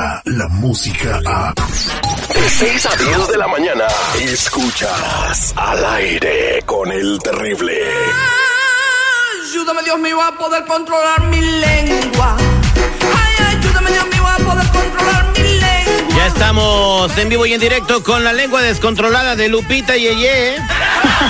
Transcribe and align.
llega 0.00 0.22
la 0.24 0.48
música 0.48 1.20
a... 1.26 1.54
De 2.34 2.48
6 2.48 2.86
a 2.86 2.96
10 2.96 3.28
de 3.28 3.36
la 3.36 3.48
mañana, 3.48 3.84
escuchas 4.20 5.52
al 5.56 5.84
aire 5.84 6.62
con 6.64 6.90
el 6.90 7.18
terrible. 7.18 7.74
Ayúdame 9.42 9.82
Dios 9.82 9.98
mío 9.98 10.22
a 10.22 10.32
poder 10.38 10.64
controlar 10.64 11.22
mi 11.26 11.40
lengua. 11.40 12.36
Ay, 13.14 13.56
ayúdame 13.56 13.90
Dios 13.90 14.06
mío 14.06 14.26
a 14.26 14.36
poder 14.36 14.66
controlar 14.70 15.26
mi 15.36 15.42
lengua. 15.42 16.16
Ya 16.16 16.26
estamos 16.26 17.18
en 17.18 17.28
vivo 17.28 17.46
y 17.46 17.54
en 17.54 17.60
directo 17.60 18.02
con 18.02 18.24
la 18.24 18.32
lengua 18.32 18.62
descontrolada 18.62 19.36
de 19.36 19.48
Lupita 19.48 19.96
Yeye. 19.96 20.56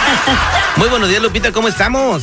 Muy 0.76 0.88
buenos 0.88 1.08
días, 1.08 1.22
Lupita, 1.22 1.50
¿cómo 1.50 1.68
estamos? 1.68 2.22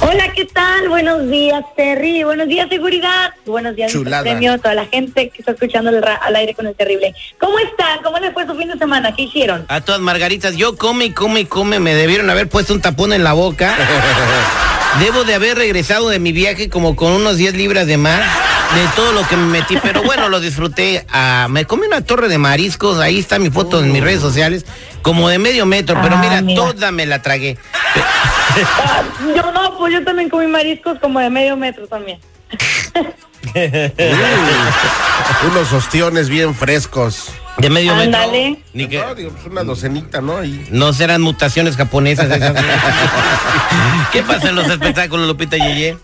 Hola, 0.00 0.32
¿qué 0.34 0.44
tal? 0.44 0.88
Buenos 0.88 1.28
días, 1.28 1.64
Terry. 1.76 2.22
Buenos 2.22 2.48
días, 2.48 2.68
seguridad. 2.68 3.34
Buenos 3.44 3.74
días, 3.74 3.92
premio, 4.22 4.52
a 4.52 4.58
toda 4.58 4.74
la 4.74 4.86
gente 4.86 5.30
que 5.30 5.42
está 5.42 5.52
escuchando 5.52 5.90
el 5.90 6.02
al 6.04 6.36
aire 6.36 6.54
con 6.54 6.66
el 6.66 6.74
terrible. 6.74 7.14
¿Cómo 7.38 7.58
están? 7.58 8.02
¿Cómo 8.02 8.18
les 8.18 8.32
fue 8.32 8.46
su 8.46 8.54
fin 8.54 8.68
de 8.68 8.78
semana? 8.78 9.14
¿Qué 9.14 9.22
hicieron? 9.22 9.64
A 9.68 9.80
todas 9.80 10.00
margaritas, 10.00 10.56
yo 10.56 10.76
come 10.76 11.06
y 11.06 11.12
come 11.12 11.40
y 11.40 11.44
come, 11.46 11.80
me 11.80 11.94
debieron 11.94 12.30
haber 12.30 12.48
puesto 12.48 12.74
un 12.74 12.80
tapón 12.80 13.12
en 13.12 13.24
la 13.24 13.32
boca. 13.32 13.76
Debo 15.00 15.24
de 15.24 15.34
haber 15.34 15.58
regresado 15.58 16.08
de 16.08 16.18
mi 16.18 16.32
viaje 16.32 16.70
como 16.70 16.96
con 16.96 17.12
unos 17.12 17.36
10 17.36 17.54
libras 17.54 17.86
de 17.86 17.96
más 17.98 18.47
de 18.74 18.86
todo 18.94 19.12
lo 19.12 19.26
que 19.26 19.36
me 19.36 19.46
metí, 19.46 19.76
pero 19.82 20.02
bueno, 20.02 20.28
lo 20.28 20.40
disfruté. 20.40 21.06
Ah, 21.10 21.46
me 21.50 21.64
comí 21.64 21.86
una 21.86 22.02
torre 22.02 22.28
de 22.28 22.38
mariscos, 22.38 22.98
ahí 22.98 23.18
está 23.18 23.38
mi 23.38 23.50
foto 23.50 23.80
en 23.80 23.92
mis 23.92 24.02
redes 24.02 24.20
sociales, 24.20 24.66
como 25.02 25.28
de 25.28 25.38
medio 25.38 25.64
metro, 25.66 25.98
pero 26.02 26.16
Ah, 26.16 26.20
mira, 26.20 26.42
mira. 26.42 26.60
toda 26.60 26.90
me 26.92 27.06
la 27.06 27.22
tragué. 27.22 27.56
Ah, 28.84 29.02
yo 29.36 29.52
no, 29.52 29.78
pues 29.78 29.92
yo 29.94 30.04
también 30.04 30.28
comí 30.28 30.46
mariscos 30.46 30.98
como 31.00 31.18
de 31.20 31.30
medio 31.30 31.56
metro 31.56 31.86
también. 31.86 32.18
Unos 35.50 35.72
ostiones 35.72 36.28
bien 36.28 36.54
frescos. 36.54 37.30
De 37.58 37.70
medio 37.70 37.94
metro. 37.96 38.20
Ni 38.72 38.86
que, 38.88 38.98
No, 38.98 39.14
digo, 39.14 39.30
pues 39.30 39.46
una 39.46 39.64
docenita, 39.64 40.20
¿no? 40.20 40.44
Y 40.44 40.66
no 40.70 40.92
serán 40.92 41.22
mutaciones 41.22 41.76
japonesas 41.76 42.30
esas. 42.30 42.52
¿Qué 44.12 44.22
pasa 44.22 44.50
en 44.50 44.54
los 44.56 44.68
espectáculos, 44.68 45.26
Lupita 45.26 45.56
Yeye? 45.56 45.96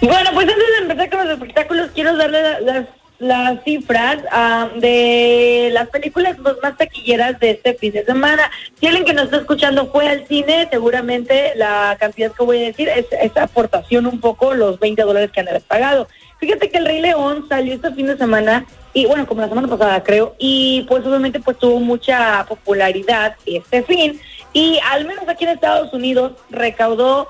Bueno, 0.00 0.30
pues 0.34 0.48
antes 0.48 0.66
de 0.78 0.82
empezar 0.82 1.10
con 1.10 1.28
los 1.28 1.34
espectáculos, 1.38 1.90
quiero 1.94 2.16
darle 2.16 2.42
la- 2.62 2.86
las, 3.18 3.62
cifras 3.64 4.16
ah, 4.32 4.70
de 4.76 5.68
las 5.74 5.88
películas 5.90 6.38
más 6.38 6.76
taquilleras 6.78 7.38
de 7.38 7.50
este 7.50 7.74
fin 7.74 7.92
de 7.92 8.04
semana. 8.06 8.50
Si 8.80 8.86
alguien 8.86 9.04
que 9.04 9.12
nos 9.12 9.24
está 9.24 9.36
escuchando 9.36 9.90
fue 9.92 10.08
al 10.08 10.26
cine, 10.26 10.66
seguramente 10.70 11.52
la 11.56 11.98
cantidad 12.00 12.32
que 12.32 12.44
voy 12.44 12.58
a 12.62 12.66
decir 12.68 12.88
es 12.88 13.04
esa 13.20 13.42
aportación 13.42 14.06
un 14.06 14.20
poco, 14.20 14.54
los 14.54 14.80
20 14.80 15.02
dólares 15.02 15.30
que 15.32 15.40
han 15.40 15.48
haber 15.48 15.60
pagado. 15.60 16.08
Fíjate 16.38 16.70
que 16.70 16.78
El 16.78 16.86
Rey 16.86 17.02
León 17.02 17.44
salió 17.46 17.74
este 17.74 17.92
fin 17.92 18.06
de 18.06 18.16
semana 18.16 18.64
y 18.94 19.04
bueno, 19.04 19.26
como 19.26 19.42
la 19.42 19.48
semana 19.50 19.68
pasada 19.68 20.02
creo, 20.02 20.34
y 20.38 20.86
pues 20.88 21.04
obviamente 21.04 21.40
pues 21.40 21.58
tuvo 21.58 21.78
mucha 21.78 22.46
popularidad 22.48 23.36
este 23.44 23.82
fin 23.82 24.18
y 24.54 24.80
al 24.90 25.04
menos 25.04 25.28
aquí 25.28 25.44
en 25.44 25.50
Estados 25.50 25.92
Unidos 25.92 26.32
recaudó 26.48 27.28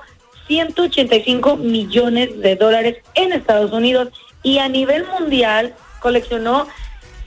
185 0.51 1.55
millones 1.55 2.41
de 2.41 2.57
dólares 2.57 2.97
en 3.15 3.31
Estados 3.31 3.71
Unidos 3.71 4.09
y 4.43 4.57
a 4.59 4.67
nivel 4.67 5.05
mundial 5.17 5.73
coleccionó 6.01 6.67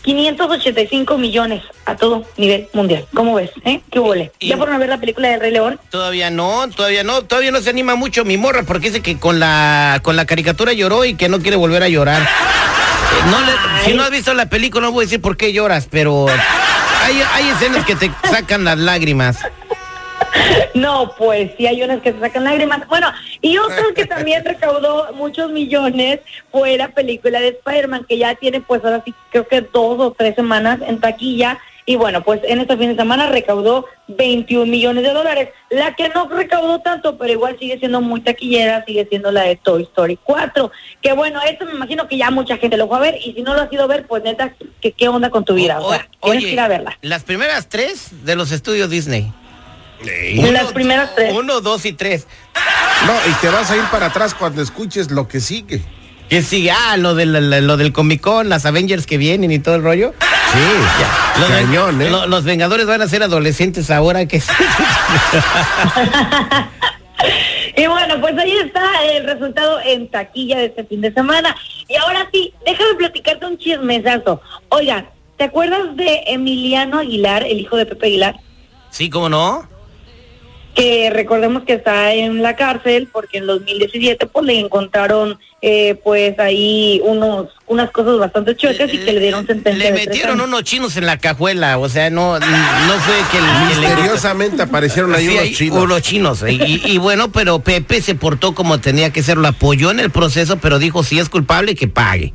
585 0.03 1.16
millones 1.16 1.62
a 1.87 1.97
todo 1.97 2.26
nivel 2.37 2.69
mundial. 2.75 3.06
¿Cómo 3.15 3.34
ves? 3.37 3.50
¿Eh? 3.65 3.81
¿Qué 3.91 3.99
huele? 3.99 4.31
¿Ya 4.41 4.59
fueron 4.59 4.75
a 4.75 4.78
ver 4.78 4.91
la 4.91 4.99
película 4.99 5.28
del 5.31 5.41
Rey 5.41 5.53
León? 5.53 5.81
Todavía 5.88 6.28
no, 6.28 6.69
todavía 6.69 7.03
no, 7.03 7.22
todavía 7.22 7.50
no 7.50 7.62
se 7.62 7.71
anima 7.71 7.94
mucho 7.94 8.26
mi 8.26 8.37
morra 8.37 8.65
porque 8.65 8.88
dice 8.88 9.00
que 9.00 9.19
con 9.19 9.41
la 9.41 10.00
con 10.03 10.16
la 10.16 10.26
caricatura 10.26 10.75
lloró 10.75 11.06
y 11.06 11.15
que 11.15 11.31
no 11.31 11.41
quiere 11.41 11.56
volver 11.56 11.82
a 11.82 11.88
llorar. 11.88 12.20
Eh, 12.20 13.31
no 13.31 13.41
le- 13.41 13.84
si 13.87 13.94
no 13.94 14.03
has 14.03 14.10
visto 14.10 14.34
la 14.34 14.50
película 14.50 14.84
no 14.87 14.93
voy 14.93 15.04
a 15.04 15.06
decir 15.06 15.22
por 15.22 15.38
qué 15.38 15.50
lloras, 15.54 15.88
pero 15.91 16.26
hay, 16.28 17.22
hay 17.32 17.49
escenas 17.49 17.87
que 17.87 17.97
te 17.97 18.10
sacan 18.31 18.65
las 18.65 18.76
lágrimas. 18.78 19.38
No, 20.75 21.12
pues 21.17 21.53
sí 21.57 21.67
hay 21.67 21.83
unas 21.83 22.01
que 22.03 22.12
se 22.12 22.21
sacan 22.21 22.45
lágrimas. 22.45 22.87
Bueno, 22.89 23.11
y 23.41 23.57
otro 23.59 23.95
que 23.95 24.07
también 24.07 24.45
recaudó 24.45 25.12
muchos 25.15 25.51
millones 25.51 26.21
fue 26.51 26.77
la 26.77 26.89
película 26.89 27.41
de 27.41 27.49
Spider-Man, 27.49 28.05
que 28.09 28.19
ya 28.19 28.35
tiene 28.35 28.61
pues 28.61 28.85
ahora 28.85 29.03
sí 29.05 29.15
creo 29.31 29.47
que 29.47 29.61
dos 29.61 29.99
o 30.01 30.11
tres 30.12 30.35
semanas 30.35 30.81
en 30.87 31.01
taquilla. 31.01 31.59
Y 31.87 31.97
bueno, 31.97 32.23
pues 32.25 32.41
en 32.45 32.61
este 32.61 32.79
fin 32.79 32.89
de 32.89 32.97
semana 32.97 33.27
recaudó 33.29 33.85
21 34.09 34.65
millones 34.71 35.05
de 35.05 35.11
dólares. 35.12 35.51
La 35.69 35.95
que 35.95 36.09
no 36.09 36.27
recaudó 36.31 36.81
tanto, 36.81 37.19
pero 37.19 37.31
igual 37.31 37.59
sigue 37.59 37.79
siendo 37.79 38.01
muy 38.01 38.23
taquillera, 38.23 38.83
sigue 38.87 39.05
siendo 39.06 39.31
la 39.31 39.43
de 39.43 39.56
Toy 39.56 39.83
Story 39.83 40.19
4. 40.25 40.73
Que 41.03 41.12
bueno, 41.12 41.41
esto 41.47 41.67
me 41.67 41.73
imagino 41.73 42.09
que 42.09 42.17
ya 42.17 42.31
mucha 42.31 42.56
gente 42.56 42.79
lo 42.79 42.89
fue 42.89 42.97
a 42.97 43.01
ver. 43.01 43.19
Y 43.23 43.35
si 43.35 43.43
no 43.43 43.53
lo 43.53 43.61
has 43.61 43.71
ido 43.73 43.85
a 43.85 43.87
ver, 43.87 44.06
pues 44.06 44.23
neta, 44.25 44.55
que 44.81 44.93
qué 44.93 45.09
onda 45.09 45.29
con 45.29 45.45
tu 45.45 45.53
vida? 45.53 45.79
O, 45.79 45.91
sea, 45.93 46.09
O- 46.21 46.31
tienes 46.31 46.45
que 46.47 46.53
ir 46.53 46.61
a 46.61 46.69
verla. 46.69 46.99
las 47.03 47.23
primeras 47.23 47.69
tres 47.69 48.09
de 48.25 48.35
los 48.35 48.51
estudios 48.51 48.89
Disney. 48.89 49.31
Las 50.53 50.72
primeras 50.72 51.15
tres. 51.15 51.32
Uno, 51.34 51.60
dos 51.60 51.84
y 51.87 51.93
tres. 51.93 52.27
no, 53.06 53.12
y 53.31 53.32
te 53.41 53.49
vas 53.49 53.71
a 53.71 53.77
ir 53.77 53.84
para 53.91 54.06
atrás 54.06 54.34
cuando 54.34 54.60
escuches 54.62 55.10
lo 55.10 55.28
que 55.28 55.41
sigue. 55.41 55.82
Que 56.28 56.43
sigue, 56.43 56.71
ah, 56.71 56.97
lo 56.97 57.15
del, 57.15 57.32
lo 57.66 57.77
del 57.77 57.93
Comic 57.93 58.21
Con, 58.22 58.49
las 58.49 58.65
Avengers 58.66 59.06
que 59.06 59.19
vienen 59.19 59.50
y 59.53 59.59
todo 59.59 59.75
el 59.77 59.82
rollo. 59.82 60.15
Sí, 60.53 60.59
Los, 61.41 61.49
ven- 61.50 61.66
cañón, 61.66 62.00
¿eh? 62.03 62.10
lo- 62.10 62.27
los 62.27 62.44
Vengadores 62.44 62.87
van 62.87 63.03
a 63.03 63.09
ser 63.09 63.22
adolescentes 63.22 63.91
ahora 63.91 64.27
que 64.27 64.41
Y 67.76 67.87
bueno, 67.87 68.21
pues 68.21 68.37
ahí 68.38 68.53
está 68.65 68.82
el 69.12 69.25
resultado 69.25 69.81
en 69.84 70.09
taquilla 70.09 70.59
de 70.59 70.66
este 70.66 70.84
fin 70.84 71.00
de 71.00 71.12
semana. 71.12 71.56
Y 71.88 71.97
ahora 71.97 72.28
sí, 72.32 72.53
déjame 72.65 72.94
platicarte 72.94 73.47
un 73.47 73.59
chismesazo. 73.59 74.41
Oigan, 74.69 75.09
¿te 75.37 75.44
acuerdas 75.44 75.97
de 75.97 76.22
Emiliano 76.26 77.00
Aguilar, 77.00 77.43
el 77.44 77.59
hijo 77.61 77.76
de 77.76 77.87
Pepe 77.87 78.06
Aguilar? 78.06 78.37
Sí, 78.91 79.11
¿cómo 79.11 79.28
no? 79.28 79.69
Que 80.75 81.09
recordemos 81.11 81.62
que 81.62 81.75
está 81.75 82.12
en 82.15 82.43
la 82.43 82.57
cárcel 82.57 83.09
porque 83.12 83.39
en 83.39 83.47
2017 83.47 84.27
pues 84.27 84.45
le 84.45 84.59
encontraron 84.59 85.39
eh, 85.62 85.95
pues 86.03 86.37
ahí 86.41 87.01
unos 87.05 87.47
unas 87.69 87.91
cosas 87.93 88.19
bastante 88.19 88.57
chuecas 88.57 88.93
y 88.93 88.99
que 88.99 89.12
le 89.12 89.21
dieron 89.21 89.47
sentencia 89.47 89.85
Le 89.91 89.93
metieron 89.93 90.41
unos 90.41 90.65
chinos 90.65 90.97
en 90.97 91.07
la 91.07 91.17
cajuela, 91.19 91.79
o 91.79 91.89
sea, 91.89 92.11
no, 92.11 92.39
no 92.41 92.47
fue 93.01 93.15
que 93.31 93.39
el, 93.39 93.81
le- 93.81 93.89
Misteriosamente 93.89 94.62
aparecieron 94.62 95.15
ahí 95.15 95.27
Sí, 95.29 95.33
unos 95.39 95.53
chinos. 95.53 95.83
unos 95.85 96.03
chinos. 96.03 96.45
Y- 96.49 96.83
y 96.93 96.99
bueno, 96.99 97.31
pero 97.31 97.61
Pepe 97.61 98.03
se 98.03 98.15
portó 98.17 98.55
como 98.55 98.81
tenía 98.81 99.11
que 99.11 99.23
ser, 99.23 99.39
lo 99.39 99.47
apoyó 99.49 99.91
en 99.93 100.01
el 100.01 100.11
proceso, 100.11 100.59
pero 100.59 100.79
dijo 100.81 101.03
si 101.05 101.19
es 101.21 101.29
culpable 101.29 101.75
que 101.77 101.87
pague. 101.89 102.33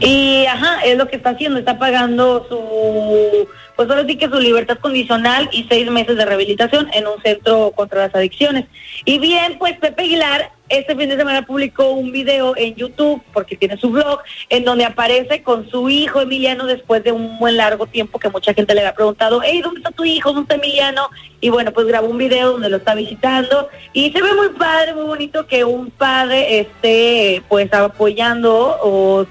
Y 0.00 0.44
ajá, 0.46 0.80
es 0.84 0.96
lo 0.98 1.08
que 1.08 1.16
está 1.16 1.30
haciendo, 1.30 1.58
está 1.58 1.78
pagando 1.78 2.44
su, 2.48 3.48
pues 3.78 3.88
ahora 3.90 4.04
sí 4.08 4.16
que 4.16 4.28
su 4.28 4.40
libertad 4.40 4.76
condicional 4.78 5.48
y 5.52 5.64
seis 5.68 5.88
meses 5.88 6.16
de 6.16 6.24
rehabilitación 6.24 6.90
en 6.94 7.06
un 7.06 7.22
centro 7.22 7.70
contra 7.76 8.06
las 8.06 8.14
adicciones. 8.16 8.64
Y 9.04 9.20
bien, 9.20 9.56
pues 9.56 9.78
Pepe 9.78 10.02
Aguilar 10.02 10.50
este 10.68 10.96
fin 10.96 11.08
de 11.08 11.16
semana 11.16 11.46
publicó 11.46 11.92
un 11.92 12.10
video 12.10 12.56
en 12.56 12.74
YouTube, 12.74 13.22
porque 13.32 13.56
tiene 13.56 13.76
su 13.76 13.90
blog, 13.90 14.18
en 14.48 14.64
donde 14.64 14.84
aparece 14.84 15.44
con 15.44 15.70
su 15.70 15.88
hijo 15.90 16.20
Emiliano 16.20 16.66
después 16.66 17.04
de 17.04 17.12
un 17.12 17.38
buen 17.38 17.56
largo 17.56 17.86
tiempo 17.86 18.18
que 18.18 18.28
mucha 18.30 18.52
gente 18.52 18.74
le 18.74 18.80
había 18.80 18.96
preguntado, 18.96 19.42
hey, 19.44 19.60
¿dónde 19.62 19.78
está 19.78 19.92
tu 19.92 20.04
hijo? 20.04 20.32
¿Dónde 20.32 20.52
está 20.52 20.56
Emiliano? 20.56 21.08
Y 21.40 21.50
bueno, 21.50 21.72
pues 21.72 21.86
grabó 21.86 22.08
un 22.08 22.18
video 22.18 22.50
donde 22.50 22.70
lo 22.70 22.78
está 22.78 22.96
visitando 22.96 23.68
y 23.92 24.10
se 24.10 24.20
ve 24.20 24.34
muy 24.34 24.48
padre, 24.58 24.92
muy 24.92 25.04
bonito 25.04 25.46
que 25.46 25.64
un 25.64 25.92
padre 25.92 26.58
esté 26.58 27.44
pues 27.48 27.72
apoyando 27.72 28.76
o 28.82 29.24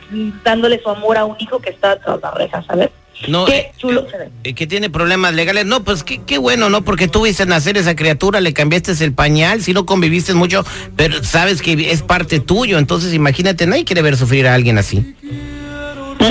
dándole 0.46 0.82
su 0.82 0.90
amor 0.90 1.18
a 1.18 1.26
un 1.26 1.36
hijo 1.38 1.60
que 1.60 1.72
está 1.72 2.00
tras 2.00 2.22
las 2.22 2.34
rejas, 2.34 2.66
¿sabes? 2.66 2.92
No, 3.28 3.46
Qué 3.46 3.58
eh, 3.58 3.72
chulo 3.78 4.08
se 4.10 4.18
ve. 4.18 4.30
eh, 4.44 4.54
que 4.54 4.68
tiene 4.68 4.90
problemas 4.90 5.34
legales. 5.34 5.66
No, 5.66 5.84
pues 5.84 6.04
qué, 6.04 6.22
qué 6.26 6.38
bueno, 6.38 6.70
¿no? 6.70 6.84
Porque 6.84 7.08
tú 7.08 7.24
viste 7.24 7.46
nacer 7.46 7.78
esa 7.78 7.96
criatura, 7.96 8.42
le 8.42 8.54
cambiaste 8.54 8.92
el 9.04 9.14
pañal, 9.14 9.64
si 9.64 9.74
no 9.74 9.86
conviviste 9.86 10.34
mucho, 10.34 10.64
pero 10.96 11.24
sabes 11.24 11.62
que 11.62 11.92
es 11.92 12.04
parte 12.04 12.40
tuyo. 12.40 12.78
Entonces 12.78 13.14
imagínate, 13.14 13.66
nadie 13.66 13.86
quiere 13.86 14.02
ver 14.04 14.18
sufrir 14.18 14.48
a 14.48 14.54
alguien 14.54 14.78
así. 14.78 15.16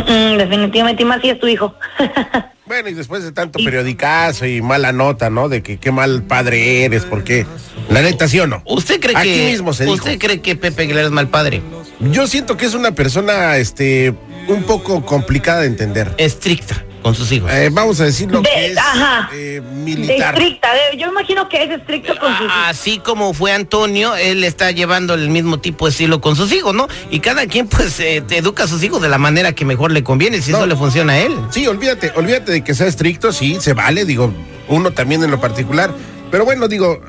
Mm, 0.05 0.39
definitivamente, 0.39 1.03
y 1.03 1.07
más 1.07 1.21
si 1.21 1.31
es 1.31 1.39
tu 1.39 1.47
hijo. 1.47 1.75
Bueno, 2.67 2.89
y 2.89 2.95
después 2.95 3.23
de 3.23 3.31
tanto 3.31 3.61
periodicazo 3.65 4.45
y 4.45 4.61
mala 4.61 4.91
nota, 4.91 5.31
¿no? 5.31 5.49
De 5.49 5.63
que 5.63 5.79
qué 5.79 5.93
mal 5.93 6.25
padre 6.25 6.85
eres, 6.85 7.05
porque 7.05 7.47
la 7.89 8.03
neta 8.03 8.27
sí 8.27 8.41
o 8.41 8.49
no. 8.49 8.61
¿Usted 8.67 8.99
cree 8.99 9.17
Aquí 9.17 9.29
que 9.29 9.51
mismo 9.53 9.73
se 9.73 9.85
dijo. 9.85 9.95
usted 9.95 10.19
cree 10.19 10.41
que 10.41 10.57
Pepe 10.57 10.83
Aguilar 10.83 11.05
es 11.05 11.13
mal 11.13 11.29
padre? 11.29 11.63
Yo 12.01 12.27
siento 12.27 12.57
que 12.57 12.67
es 12.67 12.75
una 12.75 12.91
persona, 12.91 13.57
este, 13.59 14.13
un 14.49 14.65
poco 14.65 15.07
complicada 15.07 15.61
de 15.61 15.69
entender. 15.69 16.13
Estricta 16.19 16.85
con 17.03 17.15
sus 17.15 17.31
hijos. 17.33 17.51
Eh, 17.53 17.69
vamos 17.73 18.01
a 18.01 18.05
decir 18.05 18.31
lo 18.31 18.41
De- 18.41 18.49
que 18.51 18.67
es 18.73 18.77
ajá. 18.79 19.31
eh, 19.33 19.61
militar. 19.85 20.35
Estricta, 20.35 20.69
de- 20.73 20.97
yo 20.99 21.09
imagino 21.09 21.49
que 21.49 21.63
es 21.63 21.71
estricto 21.71 22.15
con 22.19 22.33
sus 22.37 22.47
hijos. 22.47 22.57
Así 22.67 22.99
como 22.99 23.33
fue 23.33 23.53
Antonio, 23.53 24.17
él 24.17 24.43
está 24.45 24.71
llevando 24.73 25.15
el 25.15 25.29
mismo 25.31 25.59
tipo 25.59 25.87
de 25.87 25.93
estilo 25.93 26.21
con 26.21 26.35
sus 26.37 26.53
hijos, 26.53 26.75
¿no? 26.75 26.89
Y 27.11 27.21
cada 27.21 27.47
quien 27.47 27.69
pues 27.69 28.01
eh, 28.01 28.23
te 28.27 28.39
educa 28.39 28.65
a 28.65 28.67
sus 28.67 28.83
hijos 28.83 29.01
de 29.01 29.09
la 29.09 29.19
manera 29.19 29.53
que 29.53 29.65
mejor 29.65 29.93
le 29.93 30.03
conviene, 30.03 30.43
si 30.43 30.51
No. 30.51 30.59
eso 30.59 30.67
le 30.67 30.77
funciona 30.77 31.13
a 31.15 31.19
él. 31.21 31.33
Sí, 31.51 31.67
olvídate, 31.67 32.13
olvídate 32.17 32.51
de 32.53 32.65
que 32.65 32.75
sea 32.75 32.87
estricto, 32.87 33.33
sí, 33.33 33.59
se 33.61 33.73
vale, 33.73 34.05
digo, 34.05 34.33
uno 34.69 34.91
también 34.91 35.23
en 35.23 35.31
lo 35.31 35.41
particular. 35.41 35.93
Pero 36.31 36.45
bueno, 36.45 36.67
digo, 36.67 37.01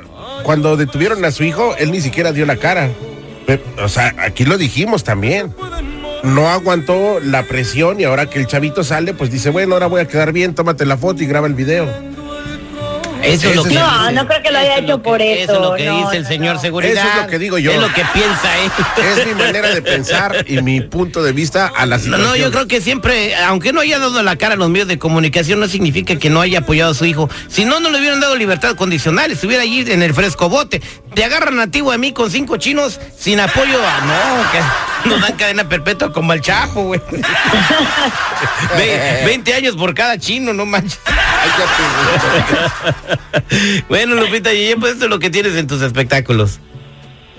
cuando 0.43 0.77
detuvieron 0.77 1.25
a 1.25 1.31
su 1.31 1.43
hijo, 1.43 1.75
él 1.77 1.91
ni 1.91 2.01
siquiera 2.01 2.31
dio 2.31 2.45
la 2.45 2.57
cara. 2.57 2.89
O 3.81 3.87
sea, 3.87 4.13
aquí 4.19 4.43
lo 4.45 4.57
dijimos 4.57 5.03
también. 5.03 5.55
No 6.27 6.49
aguantó 6.49 7.19
la 7.19 7.43
presión 7.43 7.99
y 7.99 8.03
ahora 8.03 8.27
que 8.29 8.39
el 8.39 8.47
chavito 8.47 8.83
sale, 8.83 9.13
pues 9.13 9.31
dice, 9.31 9.49
bueno, 9.49 9.73
ahora 9.73 9.87
voy 9.87 10.01
a 10.01 10.07
quedar 10.07 10.31
bien, 10.31 10.53
tómate 10.55 10.85
la 10.85 10.97
foto 10.97 11.23
y 11.23 11.27
graba 11.27 11.47
el 11.47 11.53
video. 11.53 11.87
Eso 13.23 13.49
es 13.49 13.55
lo 13.55 13.61
Eso 13.63 13.69
que 13.69 13.75
No, 13.75 13.99
dice. 14.01 14.13
no 14.13 14.27
creo 14.27 14.43
que 14.43 14.51
lo 14.51 14.59
haya 14.59 14.75
Eso 14.75 14.83
hecho 14.83 14.97
que- 14.97 15.03
por 15.09 15.21
Eso 15.23 15.53
es 15.55 15.59
lo 15.59 15.73
que 15.73 15.83
eso, 15.85 15.91
no, 15.93 16.05
dice 16.05 16.17
el 16.17 16.25
señor 16.27 16.55
no. 16.55 16.61
seguridad. 16.61 17.03
Eso 17.03 17.17
es 17.17 17.23
lo 17.23 17.27
que 17.27 17.39
digo 17.39 17.57
yo. 17.57 17.71
Es 17.71 17.79
lo 17.81 17.91
que 17.91 18.03
piensa 18.13 18.57
él. 18.59 18.71
Es 19.19 19.25
mi 19.27 19.33
manera 19.33 19.73
de 19.73 19.81
pensar 19.81 20.45
y 20.47 20.61
mi 20.61 20.81
punto 20.81 21.23
de 21.23 21.31
vista 21.31 21.65
a 21.75 21.87
la 21.87 21.97
No, 21.97 22.03
situación. 22.03 22.29
no, 22.29 22.35
yo 22.35 22.51
creo 22.51 22.67
que 22.67 22.79
siempre, 22.79 23.35
aunque 23.35 23.73
no 23.73 23.81
haya 23.81 23.97
dado 23.97 24.21
la 24.21 24.35
cara 24.35 24.53
a 24.53 24.57
los 24.57 24.69
medios 24.69 24.87
de 24.87 24.99
comunicación, 24.99 25.59
no 25.59 25.67
significa 25.67 26.15
que 26.17 26.29
no 26.29 26.41
haya 26.41 26.59
apoyado 26.59 26.91
a 26.91 26.93
su 26.93 27.05
hijo. 27.05 27.27
Si 27.47 27.65
no, 27.65 27.79
no 27.79 27.89
le 27.89 27.97
hubieran 27.97 28.19
dado 28.19 28.35
libertad 28.35 28.75
condicional, 28.75 29.31
estuviera 29.31 29.63
allí 29.63 29.83
en 29.91 30.03
el 30.03 30.13
frescobote. 30.13 30.81
Te 31.13 31.23
agarran 31.23 31.59
a 31.59 31.71
ti 31.71 31.81
o 31.81 31.91
a 31.91 31.97
mí 31.97 32.11
con 32.13 32.29
cinco 32.29 32.57
chinos 32.57 32.99
sin 33.17 33.39
apoyo. 33.39 33.79
a- 33.83 34.01
no, 34.01 34.51
que 34.51 35.09
nos 35.09 35.21
dan 35.21 35.33
cadena 35.35 35.67
perpetua 35.67 36.11
como 36.13 36.31
al 36.31 36.41
Chapo, 36.41 36.83
güey. 36.83 37.01
Ve- 38.77 39.21
20 39.25 39.53
años 39.53 39.75
por 39.75 39.93
cada 39.95 40.17
chino, 40.19 40.53
no 40.53 40.65
manches. 40.65 40.99
Bueno, 43.89 44.15
Lupita, 44.15 44.53
y 44.53 44.75
pues 44.75 44.93
esto 44.93 45.05
es 45.05 45.09
lo 45.09 45.19
que 45.19 45.29
tienes 45.29 45.55
en 45.55 45.67
tus 45.67 45.81
espectáculos. 45.81 46.59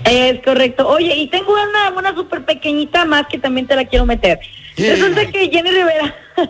Es 0.03 0.41
correcto. 0.43 0.87
Oye, 0.87 1.15
y 1.15 1.27
tengo 1.27 1.53
una, 1.53 1.91
una 1.97 2.15
súper 2.15 2.43
pequeñita 2.45 3.05
más 3.05 3.27
que 3.27 3.37
también 3.37 3.67
te 3.67 3.75
la 3.75 3.85
quiero 3.85 4.05
meter. 4.05 4.39
Resulta 4.77 5.25
que 5.25 5.49
Jenny 5.49 5.71
Rivera, 5.71 6.15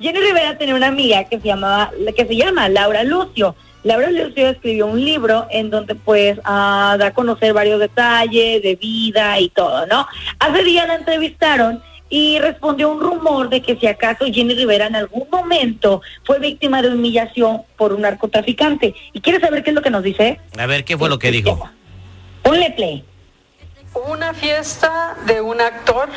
Jenny 0.00 0.20
Rivera 0.20 0.58
tenía 0.58 0.74
una 0.74 0.88
amiga 0.88 1.24
que 1.24 1.40
se 1.40 1.46
llamaba, 1.48 1.90
que 2.14 2.26
se 2.26 2.36
llama 2.36 2.68
Laura 2.68 3.02
Lucio. 3.04 3.54
Laura 3.82 4.10
Lucio 4.10 4.48
escribió 4.48 4.86
un 4.86 5.02
libro 5.02 5.46
en 5.50 5.70
donde 5.70 5.94
pues 5.94 6.38
ah, 6.44 6.96
da 6.98 7.06
a 7.06 7.14
conocer 7.14 7.52
varios 7.52 7.80
detalles 7.80 8.62
de 8.62 8.76
vida 8.76 9.40
y 9.40 9.48
todo, 9.48 9.86
¿no? 9.86 10.06
Hace 10.38 10.64
días 10.64 10.86
la 10.86 10.96
entrevistaron 10.96 11.82
y 12.10 12.38
respondió 12.40 12.90
un 12.90 13.00
rumor 13.00 13.48
de 13.48 13.62
que 13.62 13.76
si 13.76 13.86
acaso 13.86 14.26
Jenny 14.26 14.54
Rivera 14.54 14.86
en 14.86 14.96
algún 14.96 15.26
momento 15.30 16.02
fue 16.24 16.38
víctima 16.40 16.82
de 16.82 16.88
humillación 16.88 17.62
por 17.76 17.92
un 17.92 18.02
narcotraficante. 18.02 18.94
¿Y 19.12 19.20
quieres 19.20 19.40
saber 19.40 19.62
qué 19.62 19.70
es 19.70 19.76
lo 19.76 19.82
que 19.82 19.90
nos 19.90 20.02
dice? 20.02 20.40
A 20.58 20.66
ver, 20.66 20.84
¿qué 20.84 20.98
fue 20.98 21.08
lo 21.08 21.18
que 21.18 21.30
dijo? 21.30 21.70
Ponle 22.42 22.70
play. 22.72 23.04
Una 24.08 24.34
fiesta 24.34 25.16
de 25.26 25.40
un 25.40 25.60
actor 25.60 26.08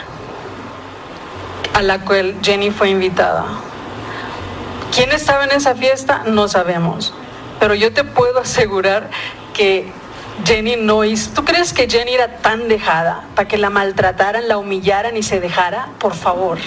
a 1.74 1.82
la 1.82 2.04
cual 2.04 2.36
Jenny 2.44 2.72
fue 2.72 2.90
invitada. 2.90 3.46
¿Quién 4.94 5.12
estaba 5.12 5.44
en 5.46 5.52
esa 5.52 5.76
fiesta? 5.76 6.24
No 6.28 6.48
sabemos. 6.48 7.14
Pero 7.64 7.76
yo 7.76 7.94
te 7.94 8.04
puedo 8.04 8.42
asegurar 8.42 9.10
que 9.54 9.86
Jenny 10.44 10.76
no 10.76 11.06
hizo. 11.06 11.32
¿Tú 11.32 11.46
crees 11.46 11.72
que 11.72 11.90
Jenny 11.90 12.12
era 12.14 12.40
tan 12.40 12.68
dejada 12.68 13.24
para 13.38 13.48
que 13.48 13.58
la 13.58 13.70
maltrataran, 13.70 14.50
la 14.50 14.58
humillaran 14.58 15.16
y 15.16 15.24
se 15.24 15.40
dejara? 15.40 15.88
Por 15.98 16.14
favor. 16.14 16.58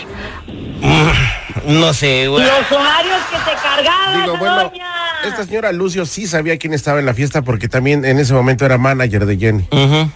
No 1.66 1.92
sé, 1.92 2.28
güey. 2.28 2.42
Los 2.46 2.72
horarios 2.72 3.18
que 3.30 3.36
te 3.36 3.56
cargaban, 3.62 4.22
Digo, 4.22 4.38
bueno, 4.38 4.70
doña. 4.70 4.86
esta 5.26 5.44
señora 5.44 5.70
Lucio 5.70 6.06
sí 6.06 6.26
sabía 6.26 6.56
quién 6.56 6.72
estaba 6.72 6.98
en 6.98 7.04
la 7.04 7.12
fiesta 7.12 7.42
porque 7.42 7.68
también 7.68 8.06
en 8.06 8.18
ese 8.18 8.32
momento 8.32 8.64
era 8.64 8.78
manager 8.78 9.26
de 9.26 9.36
Jenny. 9.36 9.68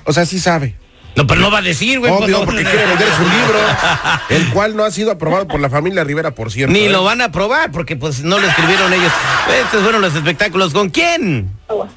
O 0.05 0.15
sea, 0.15 0.25
sí 0.25 0.41
sabe. 0.41 0.77
No, 1.17 1.27
pero 1.27 1.41
no 1.41 1.51
va 1.51 1.59
a 1.59 1.63
decir, 1.63 1.99
güey. 1.99 2.11
pues, 2.13 2.25
Obvio, 2.25 2.39
no. 2.39 2.45
porque 2.45 2.63
quiere 2.63 2.87
vender 2.87 3.09
su 3.09 3.23
libro, 3.23 3.59
el 4.29 4.51
cual 4.51 4.77
no 4.77 4.85
ha 4.85 4.91
sido 4.91 5.11
aprobado 5.11 5.47
por 5.49 5.61
la 5.61 5.69
familia 5.69 6.05
Rivera, 6.05 6.31
por 6.35 6.51
cierto. 6.51 6.73
Ni 6.73 6.85
¿eh? 6.87 6.91
lo 6.91 7.05
van 7.05 7.21
a 7.21 7.31
probar 7.33 7.71
porque 7.73 7.97
pues 7.97 8.23
no 8.23 8.39
lo 8.39 8.47
escribieron 8.47 8.93
ellos. 8.93 9.13
Estos 9.63 9.83
fueron 9.83 10.01
los 10.03 10.15
espectáculos. 10.15 10.73
¿Con 10.73 10.89
quién? 10.91 11.51
Con 11.67 11.89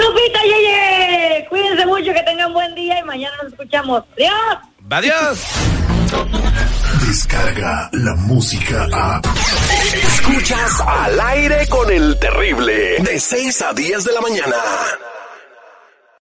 Lupita 0.00 0.40
Yeye. 0.44 1.46
Cuídense 1.48 1.86
mucho, 1.86 2.12
que 2.12 2.22
tengan 2.22 2.52
buen 2.52 2.74
día 2.74 2.98
y 3.00 3.02
mañana 3.02 3.34
nos 3.42 3.52
escuchamos. 3.52 4.04
Adiós. 4.16 4.58
Adiós. 4.90 5.38
Descarga 7.06 7.90
la 7.92 8.14
música 8.14 8.86
a. 8.92 9.20
Escuchas 9.94 10.80
al 10.86 11.20
aire 11.20 11.66
con 11.68 11.90
el 11.90 12.18
terrible. 12.18 12.96
De 13.00 13.18
6 13.18 13.62
a 13.62 13.72
10 13.72 14.04
de 14.04 14.12
la 14.12 14.20
mañana. 14.20 14.56